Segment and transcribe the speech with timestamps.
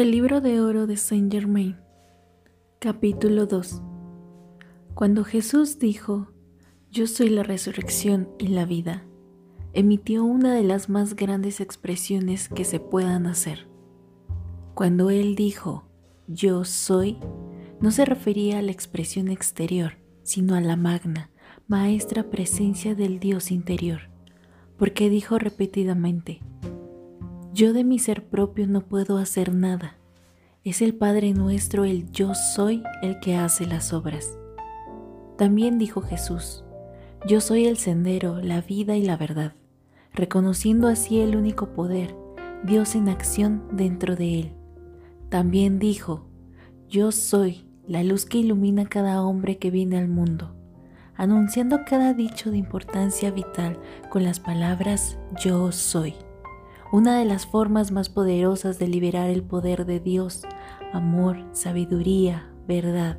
[0.00, 1.76] El libro de oro de Saint Germain,
[2.78, 3.82] capítulo 2.
[4.94, 6.32] Cuando Jesús dijo,
[6.90, 9.04] Yo soy la resurrección y la vida,
[9.74, 13.68] emitió una de las más grandes expresiones que se puedan hacer.
[14.72, 15.84] Cuando Él dijo,
[16.26, 17.18] Yo soy,
[17.82, 21.30] no se refería a la expresión exterior, sino a la magna,
[21.68, 24.08] maestra presencia del Dios interior,
[24.78, 26.40] porque dijo repetidamente,
[27.52, 29.98] yo de mi ser propio no puedo hacer nada.
[30.62, 34.36] Es el Padre nuestro, el yo soy, el que hace las obras.
[35.38, 36.64] También dijo Jesús,
[37.26, 39.54] yo soy el sendero, la vida y la verdad,
[40.12, 42.14] reconociendo así el único poder,
[42.62, 44.52] Dios en acción dentro de él.
[45.30, 46.26] También dijo,
[46.90, 50.54] yo soy la luz que ilumina cada hombre que viene al mundo,
[51.16, 53.78] anunciando cada dicho de importancia vital
[54.10, 56.14] con las palabras yo soy
[56.92, 60.42] una de las formas más poderosas de liberar el poder de Dios,
[60.92, 63.18] amor, sabiduría, verdad,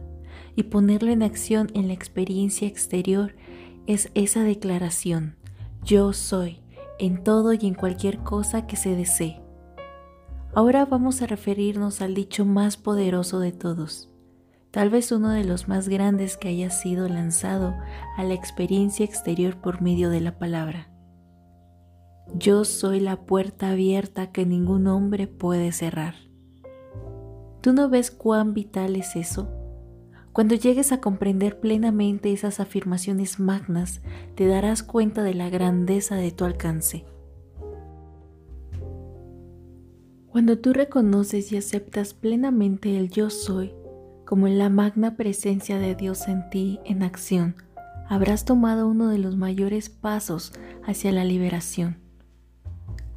[0.55, 3.36] y ponerlo en acción en la experiencia exterior
[3.88, 5.38] es esa declaración,
[5.83, 6.61] yo soy,
[7.00, 9.41] en todo y en cualquier cosa que se desee.
[10.53, 14.09] Ahora vamos a referirnos al dicho más poderoso de todos,
[14.72, 17.73] tal vez uno de los más grandes que haya sido lanzado
[18.17, 20.91] a la experiencia exterior por medio de la palabra.
[22.36, 26.16] Yo soy la puerta abierta que ningún hombre puede cerrar.
[27.61, 29.50] ¿Tú no ves cuán vital es eso?
[30.33, 34.02] Cuando llegues a comprender plenamente esas afirmaciones magnas,
[34.36, 37.05] te darás cuenta de la grandeza de tu alcance.
[40.28, 43.73] Cuando tú reconoces y aceptas plenamente el yo soy
[44.25, 47.58] como la magna presencia de Dios en ti en acción,
[48.08, 50.53] habrás tomado uno de los mayores pasos
[50.85, 52.00] hacia la liberación.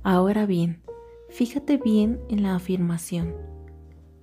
[0.06, 0.82] Ahora bien,
[1.30, 3.34] fíjate bien en la afirmación.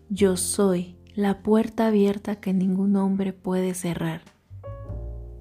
[0.09, 4.21] Yo soy la puerta abierta que ningún hombre puede cerrar.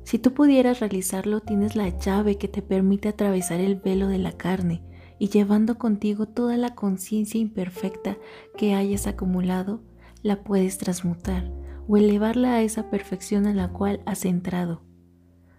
[0.03, 4.33] Si tú pudieras realizarlo, tienes la llave que te permite atravesar el velo de la
[4.33, 4.83] carne
[5.19, 8.17] y llevando contigo toda la conciencia imperfecta
[8.57, 9.83] que hayas acumulado,
[10.23, 11.53] la puedes transmutar
[11.87, 14.81] o elevarla a esa perfección a la cual has entrado.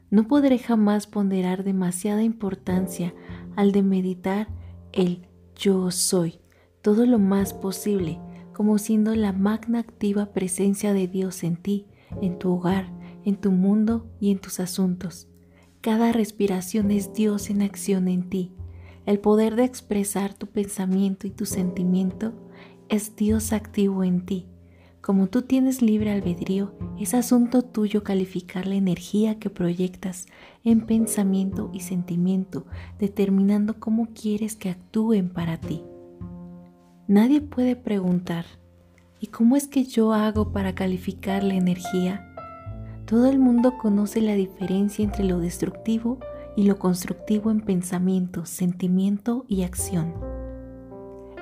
[0.09, 3.13] No podré jamás ponderar demasiada importancia
[3.55, 4.47] al de meditar
[4.94, 6.40] el yo soy,
[6.81, 8.19] todo lo más posible,
[8.53, 11.88] como siendo la magna activa presencia de Dios en ti,
[12.22, 12.91] en tu hogar,
[13.25, 15.28] en tu mundo y en tus asuntos.
[15.81, 18.53] Cada respiración es Dios en acción en ti.
[19.06, 22.34] El poder de expresar tu pensamiento y tu sentimiento
[22.90, 24.50] es Dios activo en ti.
[25.01, 30.28] Como tú tienes libre albedrío, es asunto tuyo calificar la energía que proyectas
[30.63, 32.67] en pensamiento y sentimiento,
[33.00, 35.84] determinando cómo quieres que actúen para ti.
[37.07, 38.45] Nadie puede preguntar,
[39.19, 42.31] ¿y cómo es que yo hago para calificar la energía?
[43.07, 46.19] Todo el mundo conoce la diferencia entre lo destructivo
[46.56, 50.30] y lo constructivo en pensamiento, sentimiento y acción.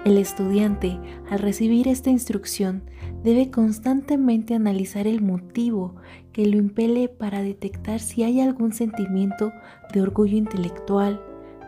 [0.09, 0.99] El estudiante,
[1.29, 2.81] al recibir esta instrucción,
[3.23, 5.97] debe constantemente analizar el motivo
[6.33, 9.51] que lo impele para detectar si hay algún sentimiento
[9.93, 11.23] de orgullo intelectual,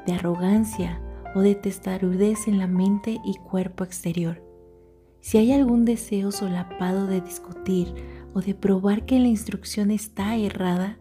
[0.07, 0.99] de arrogancia
[1.35, 4.43] o de testarudez en la mente y cuerpo exterior.
[5.19, 7.93] Si hay algún deseo solapado de discutir
[8.33, 10.97] o de probar que la instrucción está errada,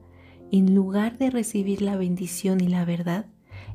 [0.53, 3.25] en lugar de recibir la bendición y la verdad,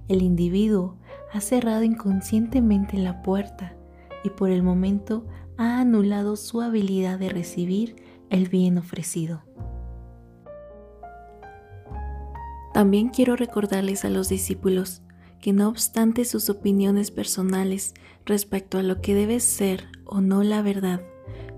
[0.07, 0.99] el individuo
[1.31, 3.75] ha cerrado inconscientemente la puerta
[4.23, 5.25] y por el momento
[5.57, 7.95] ha anulado su habilidad de recibir
[8.29, 9.43] el bien ofrecido.
[12.73, 15.01] También quiero recordarles a los discípulos
[15.39, 17.93] que no obstante sus opiniones personales
[18.25, 21.01] respecto a lo que debe ser o no la verdad,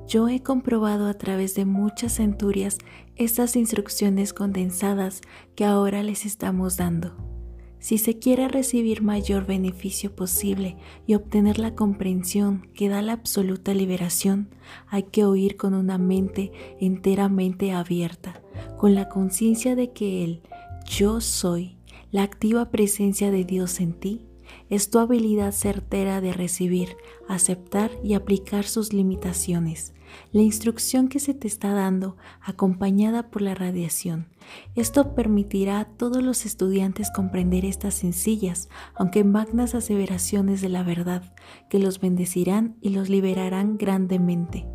[0.08, 2.78] yo he comprobado a través de muchas centurias
[3.18, 5.22] estas instrucciones condensadas
[5.56, 7.37] que ahora les estamos dando.
[7.80, 13.74] Si se quiere recibir mayor beneficio posible y obtener la comprensión que da la absoluta
[13.74, 14.50] liberación,
[14.88, 18.42] hay que oír con una mente enteramente abierta,
[18.78, 20.42] con la conciencia de que el
[20.86, 21.78] yo soy,
[22.12, 24.27] la activa presencia de Dios en ti,
[24.70, 26.98] es tu habilidad certera de recibir,
[27.28, 29.94] aceptar y aplicar sus limitaciones,
[30.32, 34.28] la instrucción que se te está dando acompañada por la radiación.
[34.76, 41.36] Esto permitirá a todos los estudiantes comprender estas sencillas, aunque magnas aseveraciones de la verdad,
[41.70, 44.66] que los bendecirán y los liberarán grandemente.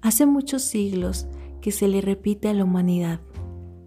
[0.00, 1.26] Hace muchos siglos
[1.60, 3.20] que se le repite a la humanidad,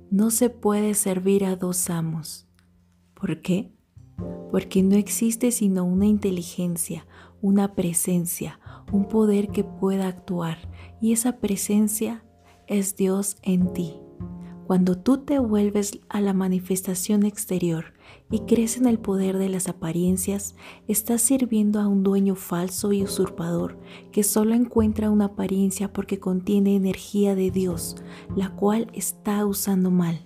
[0.10, 2.46] no se puede servir a dos amos.
[3.14, 3.72] ¿Por qué?
[4.52, 7.08] Porque no existe sino una inteligencia,
[7.42, 8.60] una presencia,
[8.92, 10.58] un poder que pueda actuar
[11.02, 12.24] y esa presencia
[12.68, 13.96] es Dios en ti.
[14.72, 17.94] Cuando tú te vuelves a la manifestación exterior
[18.30, 20.56] y crees en el poder de las apariencias,
[20.88, 23.78] estás sirviendo a un dueño falso y usurpador
[24.14, 27.98] que solo encuentra una apariencia porque contiene energía de Dios,
[28.34, 30.26] la cual está usando mal.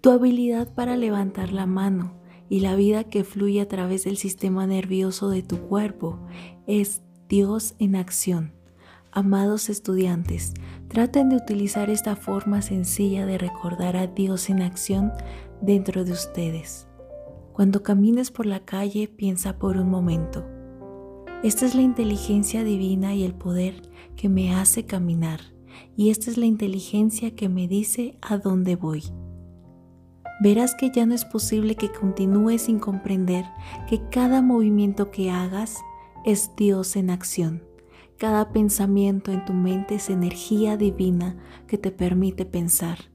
[0.00, 2.21] Tu habilidad para levantar la mano
[2.52, 6.18] y la vida que fluye a través del sistema nervioso de tu cuerpo
[6.66, 8.52] es Dios en acción.
[9.10, 10.52] Amados estudiantes,
[10.88, 15.12] traten de utilizar esta forma sencilla de recordar a Dios en acción
[15.62, 16.86] dentro de ustedes.
[17.54, 20.44] Cuando camines por la calle, piensa por un momento.
[21.42, 23.80] Esta es la inteligencia divina y el poder
[24.14, 25.40] que me hace caminar,
[25.96, 29.04] y esta es la inteligencia que me dice a dónde voy.
[30.40, 33.44] Verás que ya no es posible que continúes sin comprender
[33.88, 35.78] que cada movimiento que hagas
[36.24, 37.62] es Dios en acción
[38.22, 41.34] cada pensamiento en tu mente es energía divina
[41.66, 43.10] que te permite pensar.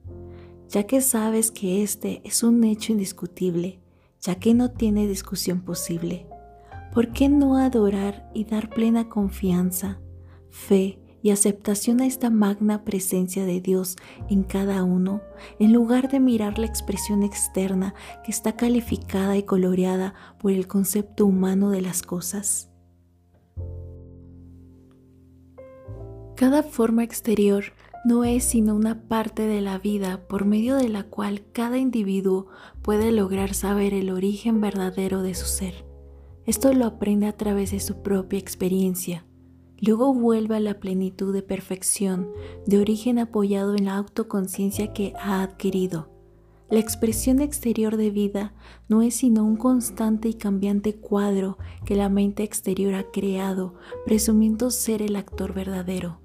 [0.68, 3.80] Ya que sabes que este es un hecho indiscutible,
[4.20, 6.28] ya que no tiene discusión posible,
[6.94, 10.02] ¿por qué no adorar y dar plena confianza,
[10.50, 13.96] fe y aceptación a esta magna presencia de Dios
[14.30, 15.22] en cada uno,
[15.60, 17.94] en lugar de mirar la expresión externa
[18.24, 22.70] que está calificada y coloreada por el concepto humano de las cosas?
[26.36, 27.74] Cada forma exterior
[28.06, 32.48] no es sino una parte de la vida por medio de la cual cada individuo
[32.82, 35.86] puede lograr saber el origen verdadero de su ser.
[36.46, 39.27] Esto lo aprende a través de su propia experiencia.
[39.80, 42.30] Luego vuelve a la plenitud de perfección,
[42.66, 46.10] de origen apoyado en la autoconciencia que ha adquirido.
[46.70, 48.54] La expresión exterior de vida
[48.90, 53.76] no es sino un constante y cambiante cuadro que la mente exterior ha creado,
[54.06, 56.20] presumiendo ser el actor verdadero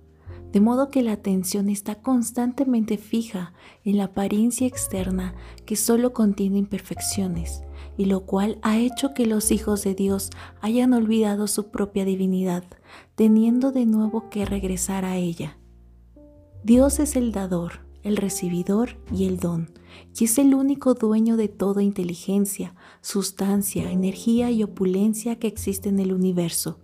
[0.53, 3.55] de modo que la atención está constantemente fija
[3.85, 5.35] en la apariencia externa
[5.65, 7.63] que solo contiene imperfecciones,
[7.97, 12.65] y lo cual ha hecho que los hijos de Dios hayan olvidado su propia divinidad,
[13.23, 15.57] teniendo de nuevo que regresar a ella.
[16.65, 19.71] Dios es el dador, el recibidor y el don,
[20.19, 26.01] y es el único dueño de toda inteligencia, sustancia, energía y opulencia que existe en
[26.01, 26.81] el universo.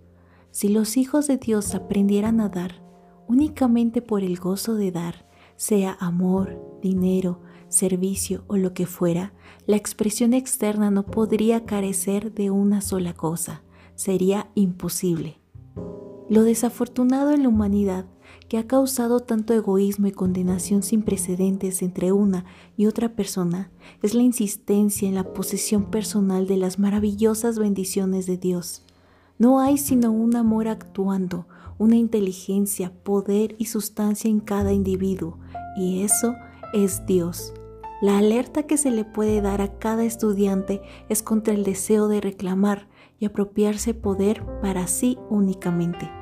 [0.51, 2.81] Si los hijos de Dios aprendieran a dar,
[3.27, 5.27] únicamente por el gozo de dar,
[5.57, 9.33] sea amor, dinero, servicio o lo que fuera,
[9.65, 13.61] la expresión externa no podría carecer de una sola cosa,
[13.95, 15.35] sería imposible.
[16.29, 18.05] Lo desafortunado en la humanidad,
[18.49, 22.45] que ha causado tanto egoísmo y condenación sin precedentes entre una
[22.77, 23.71] y otra persona,
[24.03, 28.83] es la insistencia en la posesión personal de las maravillosas bendiciones de Dios.
[29.39, 31.47] No hay sino un amor actuando,
[31.79, 35.39] una inteligencia, poder y sustancia en cada individuo,
[35.77, 36.35] y eso
[36.73, 37.53] es Dios.
[38.01, 42.21] La alerta que se le puede dar a cada estudiante es contra el deseo de
[42.21, 42.87] reclamar
[43.17, 46.18] y apropiarse poder para sí únicamente.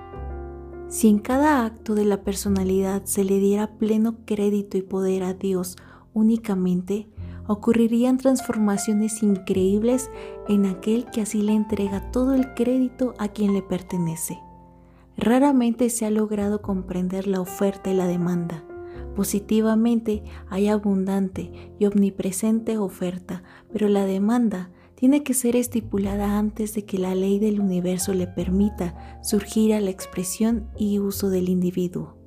[0.90, 5.34] Si en cada acto de la personalidad se le diera pleno crédito y poder a
[5.34, 5.76] Dios
[6.14, 7.10] únicamente,
[7.46, 10.10] ocurrirían transformaciones increíbles
[10.48, 14.40] en aquel que así le entrega todo el crédito a quien le pertenece.
[15.18, 18.64] Raramente se ha logrado comprender la oferta y la demanda.
[19.16, 26.84] Positivamente hay abundante y omnipresente oferta, pero la demanda tiene que ser estipulada antes de
[26.84, 32.18] que la ley del universo le permita surgir a la expresión y uso del individuo.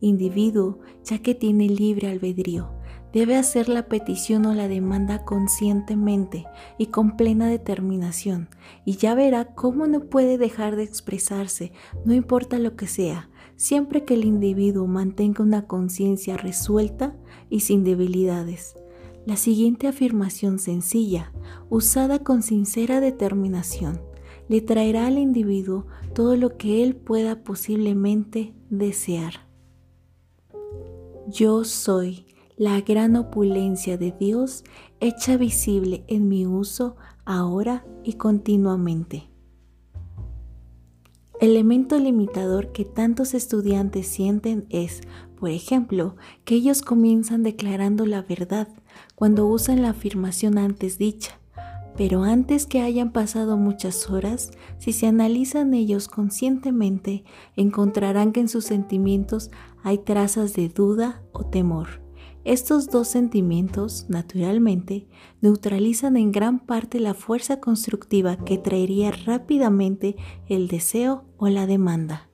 [0.00, 2.70] Individuo ya que tiene libre albedrío,
[3.14, 6.44] debe hacer la petición o la demanda conscientemente
[6.76, 8.50] y con plena determinación,
[8.84, 11.72] y ya verá cómo no puede dejar de expresarse,
[12.04, 17.16] no importa lo que sea, siempre que el individuo mantenga una conciencia resuelta
[17.48, 18.74] y sin debilidades.
[19.26, 21.32] La siguiente afirmación sencilla,
[21.70, 24.02] usada con sincera determinación,
[24.48, 29.48] le traerá al individuo todo lo que él pueda posiblemente desear.
[31.26, 32.26] Yo soy
[32.56, 34.62] la gran opulencia de Dios
[35.00, 39.30] hecha visible en mi uso ahora y continuamente.
[41.40, 45.00] Elemento limitador que tantos estudiantes sienten es,
[45.38, 48.68] por ejemplo, que ellos comienzan declarando la verdad
[49.14, 51.38] cuando usan la afirmación antes dicha,
[51.96, 57.24] pero antes que hayan pasado muchas horas, si se analizan ellos conscientemente,
[57.56, 59.50] encontrarán que en sus sentimientos
[59.82, 62.02] hay trazas de duda o temor
[62.44, 65.06] Estos dos sentimientos, naturalmente,
[65.40, 70.16] neutralizan en gran parte la fuerza constructiva que traería rápidamente
[70.48, 72.28] el deseo o la demanda.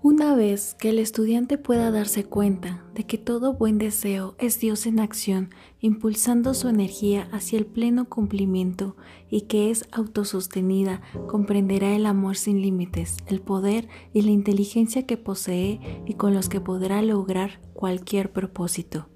[0.00, 4.86] Una vez que el estudiante pueda darse cuenta de que todo buen deseo es Dios
[4.86, 5.50] en acción,
[5.80, 8.96] impulsando su energía hacia el pleno cumplimiento
[9.28, 15.16] y que es autosostenida, comprenderá el amor sin límites, el poder y la inteligencia que
[15.16, 19.08] posee y con los que podrá lograr cualquier propósito.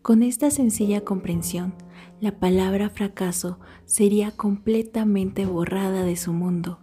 [0.00, 1.74] Con esta sencilla comprensión,
[2.22, 6.78] la palabra fracaso sería completamente borrada de su mundo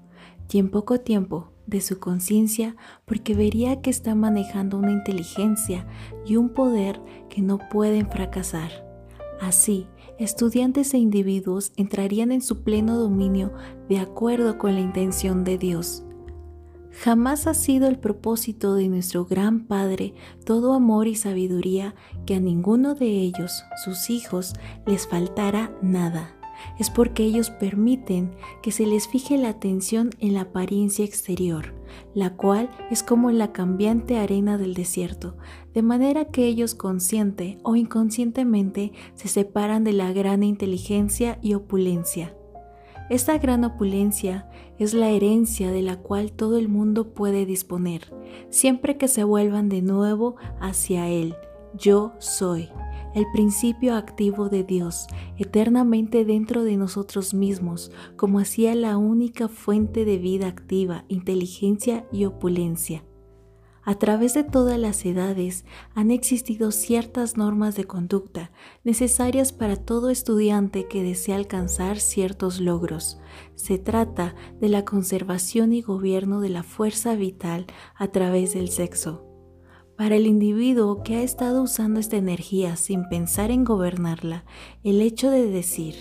[0.52, 5.88] y en poco tiempo de su conciencia porque vería que está manejando una inteligencia
[6.26, 8.72] y un poder que no pueden fracasar.
[9.42, 9.88] Así,
[10.20, 13.52] estudiantes e individuos entrarían en su pleno dominio
[13.90, 16.04] de acuerdo con la intención de Dios.
[16.92, 20.14] Jamás ha sido el propósito de nuestro gran Padre
[20.46, 21.96] todo amor y sabiduría
[22.28, 24.54] que a ninguno de ellos, sus hijos,
[24.86, 26.36] les faltara nada
[26.80, 31.74] es porque ellos permiten que se les fije la atención en la apariencia exterior,
[32.14, 35.38] la cual es como la cambiante arena del desierto,
[35.74, 42.36] de manera que ellos consciente o inconscientemente se separan de la gran inteligencia y opulencia.
[43.10, 48.14] Esta gran opulencia es la herencia de la cual todo el mundo puede disponer,
[48.50, 51.36] siempre que se vuelvan de nuevo hacia Él.
[51.76, 52.70] Yo soy
[53.16, 60.06] el principio activo de Dios, eternamente dentro de nosotros mismos, como hacía la única fuente
[60.06, 63.04] de vida activa, inteligencia y opulencia.
[63.86, 68.52] A través de todas las edades han existido ciertas normas de conducta
[68.86, 73.20] necesarias para todo estudiante que desea alcanzar ciertos logros.
[73.56, 77.66] Se trata de la conservación y gobierno de la fuerza vital
[77.96, 79.33] a través del sexo.
[79.98, 84.44] Para el individuo que ha estado usando esta energía sin pensar en gobernarla,
[84.84, 85.96] el hecho de decir,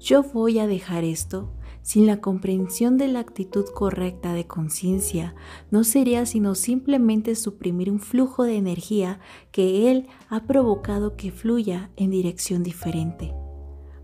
[0.00, 5.36] yo voy a dejar esto, sin la comprensión de la actitud correcta de conciencia,
[5.70, 9.20] no sería sino simplemente suprimir un flujo de energía
[9.52, 13.32] que él ha provocado que fluya en dirección diferente.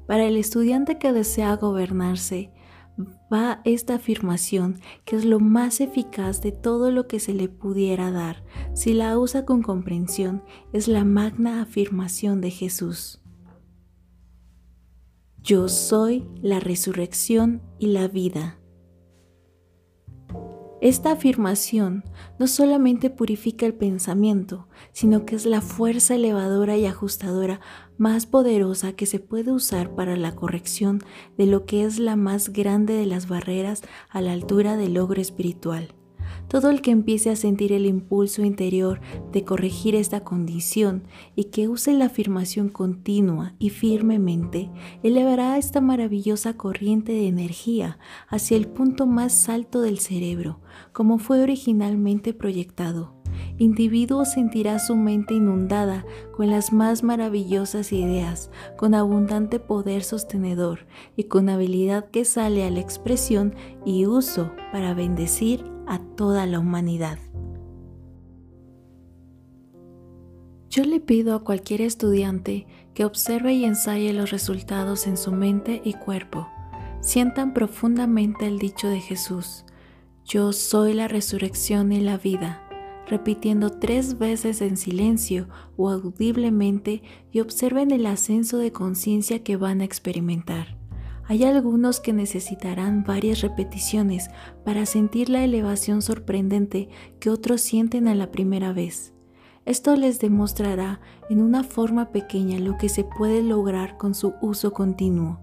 [0.07, 2.53] Para el estudiante que desea gobernarse,
[3.33, 8.11] va esta afirmación que es lo más eficaz de todo lo que se le pudiera
[8.11, 8.45] dar.
[8.75, 10.43] Si la usa con comprensión,
[10.73, 13.21] es la magna afirmación de Jesús.
[15.43, 18.59] Yo soy la resurrección y la vida.
[20.83, 22.05] Esta afirmación
[22.39, 27.61] no solamente purifica el pensamiento, sino que es la fuerza elevadora y ajustadora
[27.99, 31.03] más poderosa que se puede usar para la corrección
[31.39, 35.21] de lo que es la más grande de las barreras a la altura del logro
[35.21, 35.95] espiritual.
[36.49, 39.01] Todo el que empiece a sentir el impulso interior
[39.33, 44.71] de corregir esta condición y que use la afirmación continua y firmemente,
[45.03, 47.99] elevará esta maravillosa corriente de energía
[48.29, 50.61] hacia el punto más alto del cerebro,
[50.93, 53.16] como fue originalmente proyectado
[53.59, 56.05] individuo sentirá su mente inundada
[56.37, 60.87] con las más maravillosas ideas, con abundante poder sostenedor
[61.17, 66.59] y con habilidad que sale a la expresión y uso para bendecir a toda la
[66.59, 67.19] humanidad.
[70.69, 75.81] Yo le pido a cualquier estudiante que observe y ensaye los resultados en su mente
[75.85, 76.47] y cuerpo.
[77.01, 79.65] Sientan profundamente el dicho de Jesús,
[80.25, 82.66] yo soy la resurrección y la vida
[83.07, 89.81] repitiendo tres veces en silencio o audiblemente y observen el ascenso de conciencia que van
[89.81, 90.77] a experimentar.
[91.29, 94.29] Hay algunos que necesitarán varias repeticiones
[94.65, 99.13] para sentir la elevación sorprendente que otros sienten a la primera vez.
[99.65, 104.73] Esto les demostrará en una forma pequeña lo que se puede lograr con su uso
[104.73, 105.41] continuo.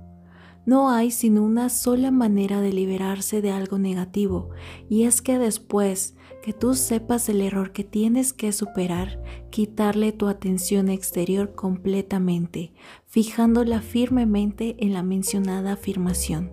[0.65, 4.51] No hay sino una sola manera de liberarse de algo negativo,
[4.89, 10.27] y es que después que tú sepas el error que tienes que superar, quitarle tu
[10.27, 12.73] atención exterior completamente,
[13.07, 16.51] fijándola firmemente en la mencionada afirmación.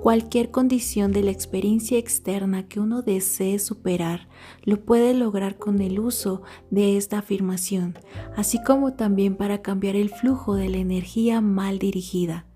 [0.00, 4.28] Cualquier condición de la experiencia externa que uno desee superar
[4.62, 6.40] lo puede lograr con el uso
[6.70, 7.98] de esta afirmación,
[8.34, 12.46] así como también para cambiar el flujo de la energía mal dirigida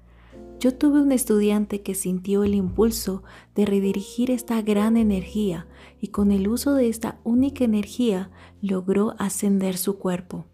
[0.58, 3.22] yo tuve un estudiante que sintió el impulso
[3.54, 5.66] de redirigir esta gran energía
[6.00, 8.30] y con el uso de esta única energía
[8.62, 10.46] logró ascender su cuerpo.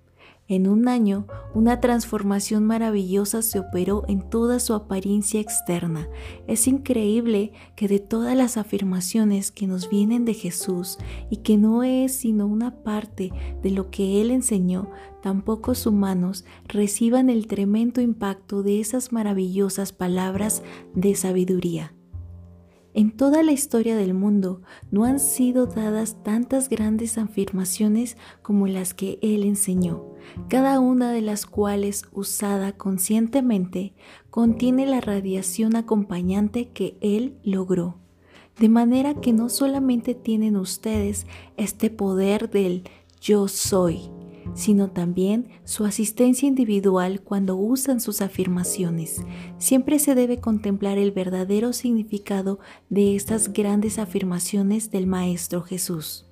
[0.48, 6.08] En un año, una transformación maravillosa se operó en toda su apariencia externa.
[6.46, 10.98] Es increíble que de todas las afirmaciones que nos vienen de Jesús
[11.30, 13.32] y que no es sino una parte
[13.62, 14.90] de lo que Él enseñó,
[15.22, 20.62] tan pocos humanos reciban el tremendo impacto de esas maravillosas palabras
[20.94, 21.94] de sabiduría.
[22.94, 28.92] En toda la historia del mundo no han sido dadas tantas grandes afirmaciones como las
[28.92, 30.04] que Él enseñó,
[30.48, 33.94] cada una de las cuales usada conscientemente
[34.28, 37.96] contiene la radiación acompañante que Él logró.
[38.58, 42.84] De manera que no solamente tienen ustedes este poder del
[43.22, 44.10] yo soy,
[44.54, 49.24] sino también su asistencia individual cuando usan sus afirmaciones.
[49.58, 52.58] Siempre se debe contemplar el verdadero significado
[52.90, 56.26] de estas grandes afirmaciones del Maestro Jesús.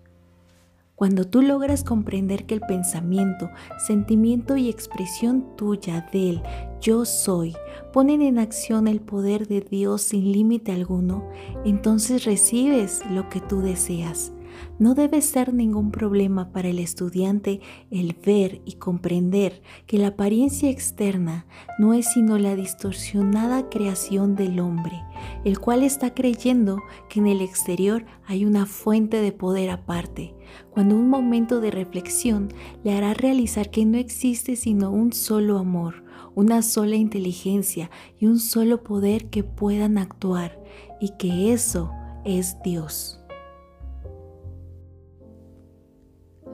[1.01, 3.49] Cuando tú logras comprender que el pensamiento,
[3.79, 6.43] sentimiento y expresión tuya del
[6.83, 7.57] yo soy
[7.91, 11.27] ponen en acción el poder de Dios sin límite alguno,
[11.65, 14.35] entonces recibes lo que tú deseas.
[14.79, 20.71] No debe ser ningún problema para el estudiante el ver y comprender que la apariencia
[20.71, 21.47] externa
[21.79, 25.03] no es sino la distorsionada creación del hombre,
[25.45, 26.79] el cual está creyendo
[27.09, 30.35] que en el exterior hay una fuente de poder aparte,
[30.71, 32.49] cuando un momento de reflexión
[32.85, 36.05] le hará realizar que no existe sino un solo amor,
[36.35, 40.63] una sola inteligencia y un solo poder que puedan actuar,
[41.01, 41.91] y que eso
[42.25, 43.21] es Dios.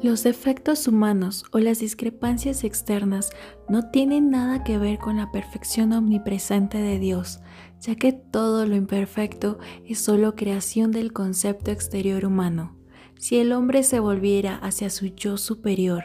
[0.03, 3.31] Los defectos humanos o las discrepancias externas
[3.69, 7.41] no tienen nada que ver con la perfección omnipresente de Dios,
[7.81, 12.76] ya que todo lo imperfecto es solo creación del concepto exterior humano.
[13.19, 16.05] Si el hombre se volviera hacia su yo superior,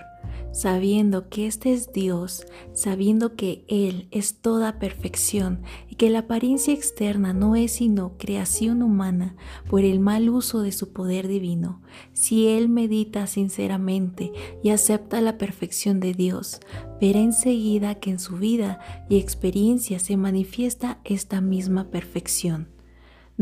[0.51, 6.73] sabiendo que este es Dios, sabiendo que Él es toda perfección y que la apariencia
[6.73, 9.35] externa no es sino creación humana
[9.69, 11.81] por el mal uso de su poder divino,
[12.13, 14.31] si Él medita sinceramente
[14.63, 16.59] y acepta la perfección de Dios,
[16.99, 18.79] verá enseguida que en su vida
[19.09, 22.80] y experiencia se manifiesta esta misma perfección.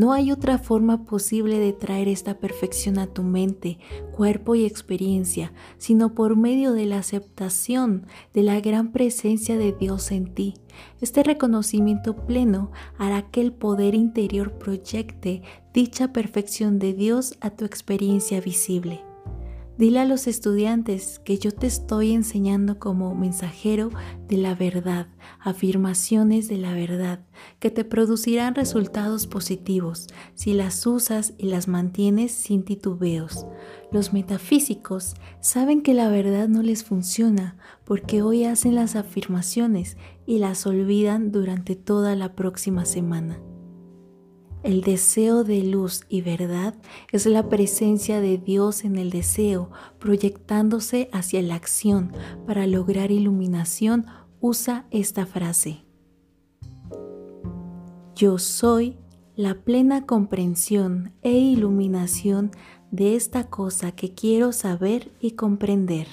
[0.00, 3.78] No hay otra forma posible de traer esta perfección a tu mente,
[4.12, 10.10] cuerpo y experiencia, sino por medio de la aceptación de la gran presencia de Dios
[10.10, 10.54] en ti.
[11.02, 15.42] Este reconocimiento pleno hará que el poder interior proyecte
[15.74, 19.09] dicha perfección de Dios a tu experiencia visible.
[19.80, 23.88] Dile a los estudiantes que yo te estoy enseñando como mensajero
[24.28, 25.06] de la verdad,
[25.38, 27.24] afirmaciones de la verdad,
[27.60, 33.46] que te producirán resultados positivos si las usas y las mantienes sin titubeos.
[33.90, 40.40] Los metafísicos saben que la verdad no les funciona porque hoy hacen las afirmaciones y
[40.40, 43.40] las olvidan durante toda la próxima semana.
[44.62, 46.74] El deseo de luz y verdad
[47.12, 52.12] es la presencia de Dios en el deseo, proyectándose hacia la acción.
[52.46, 54.06] Para lograr iluminación,
[54.40, 55.84] usa esta frase.
[58.14, 58.98] Yo soy
[59.34, 62.50] la plena comprensión e iluminación
[62.90, 66.06] de esta cosa que quiero saber y comprender.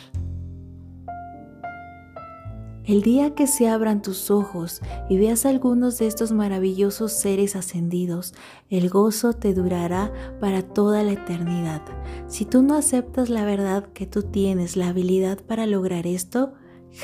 [2.87, 8.33] El día que se abran tus ojos y veas algunos de estos maravillosos seres ascendidos,
[8.69, 11.81] el gozo te durará para toda la eternidad.
[12.27, 16.53] Si tú no aceptas la verdad que tú tienes la habilidad para lograr esto,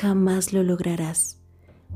[0.00, 1.42] jamás lo lograrás.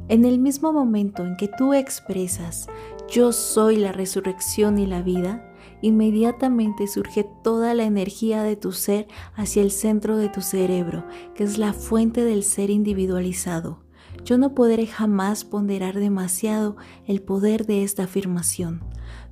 [0.08, 2.68] En el mismo momento en que tú expresas,
[3.10, 5.47] yo soy la resurrección y la vida,
[5.82, 11.44] inmediatamente surge toda la energía de tu ser hacia el centro de tu cerebro, que
[11.44, 13.84] es la fuente del ser individualizado.
[14.24, 18.82] Yo no podré jamás ponderar demasiado el poder de esta afirmación.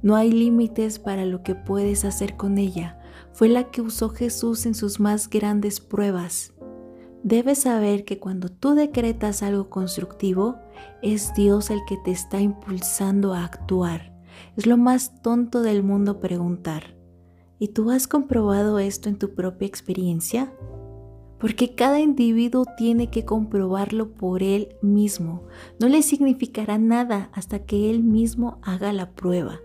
[0.03, 2.99] No hay límites para lo que puedes hacer con ella.
[3.33, 6.55] Fue la que usó Jesús en sus más grandes pruebas.
[7.23, 10.57] Debes saber que cuando tú decretas algo constructivo,
[11.03, 14.15] es Dios el que te está impulsando a actuar.
[14.57, 16.97] Es lo más tonto del mundo preguntar.
[17.59, 20.51] ¿Y tú has comprobado esto en tu propia experiencia?
[21.38, 25.42] Porque cada individuo tiene que comprobarlo por él mismo.
[25.79, 29.61] No le significará nada hasta que él mismo haga la prueba.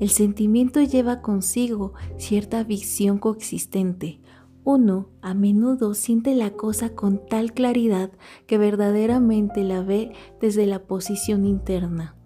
[0.00, 4.20] El sentimiento lleva consigo cierta visión coexistente.
[4.64, 8.10] Uno a menudo siente la cosa con tal claridad
[8.48, 12.17] que verdaderamente la ve desde la posición interna.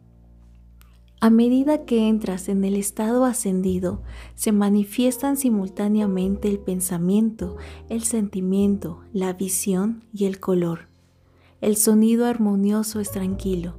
[1.24, 4.02] A medida que entras en el estado ascendido,
[4.34, 7.58] se manifiestan simultáneamente el pensamiento,
[7.88, 10.88] el sentimiento, la visión y el color.
[11.60, 13.78] El sonido armonioso es tranquilo.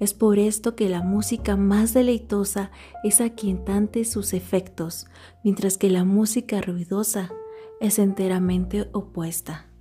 [0.00, 2.70] Es por esto que la música más deleitosa
[3.04, 5.06] es aquietante sus efectos,
[5.42, 7.32] mientras que la música ruidosa
[7.80, 9.71] es enteramente opuesta.